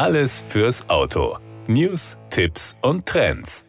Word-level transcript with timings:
Alles 0.00 0.44
fürs 0.48 0.88
Auto. 0.88 1.36
News, 1.66 2.16
Tipps 2.30 2.74
und 2.80 3.04
Trends. 3.04 3.66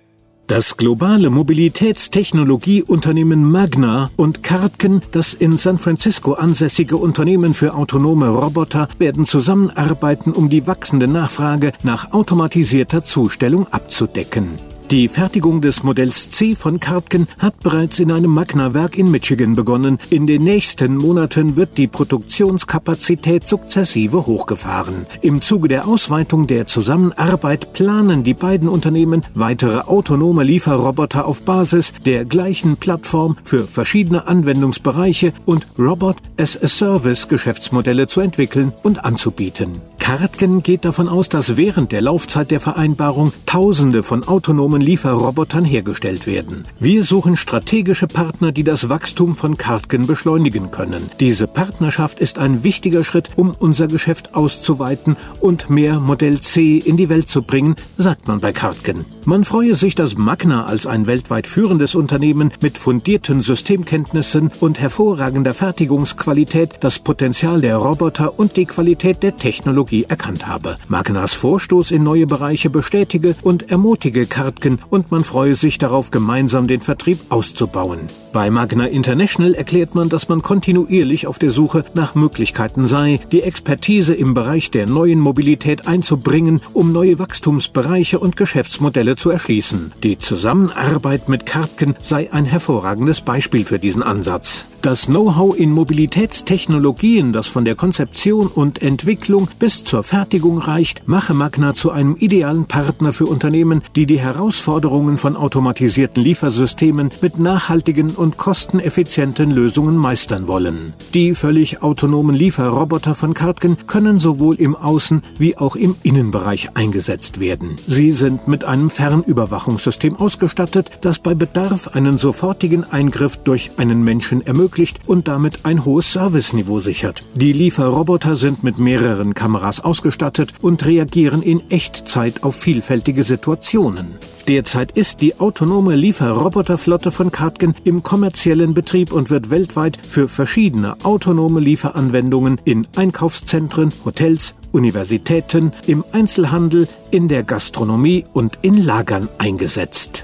Das 0.48 0.78
globale 0.78 1.30
Mobilitätstechnologieunternehmen 1.30 3.44
Magna 3.44 4.12
und 4.16 4.42
Kartken, 4.42 5.02
das 5.12 5.34
in 5.34 5.58
San 5.58 5.78
Francisco 5.78 6.36
ansässige 6.36 6.96
Unternehmen 6.96 7.54
für 7.54 7.74
autonome 7.74 8.30
Roboter, 8.30 8.88
werden 8.98 9.26
zusammenarbeiten, 9.26 10.32
um 10.32 10.48
die 10.48 10.66
wachsende 10.68 11.10
Nachfrage 11.10 11.74
nach 11.84 12.14
automatisierter 12.14 13.04
Zustellung 13.04 13.68
abzudecken. 13.68 14.71
Die 14.92 15.08
Fertigung 15.08 15.62
des 15.62 15.84
Modells 15.84 16.32
C 16.32 16.54
von 16.54 16.82
Kartken 16.82 17.30
hat 17.40 17.58
bereits 17.62 18.00
in 18.00 18.12
einem 18.12 18.32
Magna-Werk 18.32 18.98
in 18.98 19.10
Michigan 19.10 19.56
begonnen. 19.56 19.98
In 20.10 20.28
den 20.28 20.44
nächsten 20.44 20.98
Monaten 20.98 21.56
wird 21.56 21.78
die 21.78 21.88
Produktionskapazität 21.88 23.48
sukzessive 23.48 24.26
hochgefahren. 24.26 25.06
Im 25.22 25.42
Zuge 25.42 25.70
der 25.70 25.88
Ausweitung 25.88 26.46
der 26.46 26.68
Zusammenarbeit 26.68 27.72
planen 27.72 28.26
die 28.26 28.34
beiden 28.34 28.68
Unternehmen, 28.68 29.22
weitere 29.34 29.80
autonome 29.88 30.44
Lieferroboter 30.44 31.26
auf 31.26 31.44
Basis 31.44 31.94
der 32.06 32.26
gleichen 32.26 32.76
Plattform 32.76 33.38
für 33.46 33.64
verschiedene 33.64 34.28
Anwendungsbereiche 34.28 35.32
und 35.46 35.68
Robot 35.80 36.18
as 36.38 36.62
a 36.62 36.68
Service 36.68 37.30
Geschäftsmodelle 37.30 38.08
zu 38.08 38.20
entwickeln 38.20 38.74
und 38.84 39.06
anzubieten. 39.06 39.80
Kartken 40.02 40.64
geht 40.64 40.84
davon 40.84 41.08
aus, 41.08 41.30
dass 41.30 41.58
während 41.58 41.92
der 41.92 42.02
Laufzeit 42.02 42.50
der 42.50 42.60
Vereinbarung 42.60 43.32
Tausende 43.46 44.02
von 44.02 44.28
autonomen 44.28 44.82
Lieferrobotern 44.82 45.64
hergestellt 45.64 46.26
werden. 46.26 46.64
Wir 46.80 47.04
suchen 47.04 47.36
strategische 47.36 48.08
Partner, 48.08 48.52
die 48.52 48.64
das 48.64 48.90
Wachstum 48.90 49.36
von 49.36 49.58
Kartken 49.58 50.08
beschleunigen 50.08 50.72
können. 50.72 51.12
Diese 51.20 51.46
Partnerschaft 51.46 52.20
ist 52.20 52.40
ein 52.40 52.64
wichtiger 52.64 53.04
Schritt, 53.04 53.30
um 53.36 53.54
unser 53.58 53.88
Geschäft 53.88 54.34
auszuweiten 54.34 55.18
und 55.40 55.70
mehr 55.70 56.00
Modell 56.00 56.42
C 56.42 56.78
in 56.80 56.98
die 56.98 57.08
Welt 57.08 57.30
zu 57.30 57.44
bringen, 57.44 57.76
sagt 57.96 58.28
man 58.28 58.40
bei 58.40 58.52
Kartken. 58.52 59.06
Man 59.26 59.44
freue 59.44 59.76
sich, 59.76 59.94
dass 59.94 60.18
Magna 60.18 60.66
als 60.66 60.88
ein 60.88 61.06
weltweit 61.06 61.46
führendes 61.46 61.94
Unternehmen 61.94 62.52
mit 62.60 62.80
fundierten 62.80 63.42
Systemkenntnissen 63.42 64.52
und 64.62 64.80
hervorragender 64.80 65.54
Fertigungsqualität 65.54 66.80
das 66.82 66.98
Potenzial 66.98 67.62
der 67.62 67.78
Roboter 67.78 68.40
und 68.40 68.58
die 68.58 68.66
Qualität 68.66 69.22
der 69.22 69.38
Technologie 69.38 70.01
Erkannt 70.06 70.48
habe. 70.48 70.78
Magnas 70.88 71.34
Vorstoß 71.34 71.92
in 71.92 72.04
neue 72.04 72.28
Bereiche 72.28 72.70
bestätige 72.70 73.36
und 73.42 73.72
ermutige 73.72 74.26
Kartken 74.26 74.80
und 74.90 75.12
man 75.12 75.24
freue 75.24 75.56
sich 75.56 75.78
darauf, 75.78 76.12
gemeinsam 76.12 76.68
den 76.68 76.82
Vertrieb 76.82 77.20
auszubauen. 77.30 78.00
Bei 78.34 78.50
Magna 78.50 78.86
International 78.86 79.54
erklärt 79.54 79.94
man, 79.94 80.08
dass 80.08 80.30
man 80.30 80.42
kontinuierlich 80.42 81.28
auf 81.28 81.38
der 81.38 81.52
Suche 81.52 81.84
nach 81.94 82.16
Möglichkeiten 82.16 82.88
sei, 82.88 83.20
die 83.32 83.44
Expertise 83.44 84.14
im 84.14 84.34
Bereich 84.34 84.72
der 84.72 84.88
neuen 84.88 85.20
Mobilität 85.20 85.88
einzubringen, 85.88 86.62
um 86.74 86.94
neue 86.94 87.20
Wachstumsbereiche 87.20 88.20
und 88.20 88.38
Geschäftsmodelle 88.38 89.16
zu 89.16 89.30
erschließen. 89.30 89.92
Die 90.04 90.18
Zusammenarbeit 90.18 91.28
mit 91.28 91.46
Kartken 91.46 91.96
sei 92.02 92.32
ein 92.32 92.46
hervorragendes 92.46 93.22
Beispiel 93.22 93.66
für 93.66 93.80
diesen 93.80 94.04
Ansatz. 94.04 94.66
Das 94.82 95.06
Know-how 95.06 95.56
in 95.56 95.70
Mobilitätstechnologien, 95.70 97.34
das 97.34 97.46
von 97.46 97.66
der 97.66 97.76
Konzeption 97.76 98.48
und 98.48 98.82
Entwicklung 98.82 99.48
bis 99.60 99.84
zur 99.84 100.02
Fertigung 100.02 100.58
reicht, 100.58 101.08
mache 101.08 101.36
Magna 101.36 101.76
zu 101.76 101.92
einem 101.92 102.16
idealen 102.16 102.66
Partner 102.66 103.14
für 103.14 103.28
Unternehmen, 103.28 103.84
die 103.96 104.08
die 104.08 104.20
Herausforderungen 104.20 105.20
von 105.20 105.36
automatisierten 105.36 106.24
Liefersystemen 106.24 107.12
mit 107.22 107.38
nachhaltigen 107.38 108.10
und 108.10 108.38
kosteneffizienten 108.38 109.52
Lösungen 109.52 109.98
meistern 109.98 110.48
wollen. 110.48 110.94
Die 111.14 111.36
völlig 111.36 111.84
autonomen 111.84 112.36
Lieferroboter 112.36 113.14
von 113.14 113.36
Kartken 113.36 113.78
können 113.86 114.18
sowohl 114.18 114.56
im 114.56 114.76
Außen- 114.76 115.22
wie 115.38 115.60
auch 115.60 115.76
im 115.76 115.94
Innenbereich 116.02 116.76
eingesetzt 116.76 117.40
werden. 117.40 117.76
Sie 117.86 118.12
sind 118.12 118.48
mit 118.48 118.64
einem 118.64 118.90
Fernüberwachungssystem 118.90 120.16
ausgestattet, 120.16 120.90
das 121.02 121.20
bei 121.20 121.36
Bedarf 121.36 121.90
einen 121.90 122.18
sofortigen 122.18 122.84
Eingriff 122.92 123.38
durch 123.38 123.78
einen 123.78 124.04
Menschen 124.04 124.42
ermöglicht 124.44 124.71
ermöglicht 124.72 125.00
und 125.08 125.28
damit 125.28 125.66
ein 125.66 125.86
hohes 125.86 126.14
Serviceniveau 126.14 126.80
sichert. 126.80 127.24
Die 127.36 127.54
Lieferroboter 127.54 128.36
sind 128.36 128.64
mit 128.64 128.80
mehreren 128.80 129.34
Kameras 129.34 129.80
ausgestattet 129.80 130.54
und 130.62 130.86
reagieren 130.86 131.42
in 131.42 131.70
Echtzeit 131.70 132.44
auf 132.44 132.56
vielfältige 132.56 133.24
Situationen. 133.24 134.08
Derzeit 134.48 134.92
ist 134.98 135.22
die 135.22 135.40
autonome 135.40 135.96
Lieferroboterflotte 135.96 137.12
von 137.12 137.32
Kartgen 137.32 137.76
im 137.84 138.02
kommerziellen 138.02 138.74
Betrieb 138.74 139.12
und 139.14 139.30
wird 139.30 139.50
weltweit 139.50 139.98
für 140.02 140.28
verschiedene 140.28 140.96
autonome 141.04 141.60
Lieferanwendungen 141.60 142.60
in 142.66 142.88
Einkaufszentren, 142.96 143.94
Hotels, 144.04 144.56
Universitäten, 144.72 145.74
im 145.86 146.04
Einzelhandel, 146.12 146.88
in 147.12 147.28
der 147.28 147.44
Gastronomie 147.44 148.24
und 148.34 148.58
in 148.62 148.84
Lagern 148.84 149.30
eingesetzt. 149.38 150.24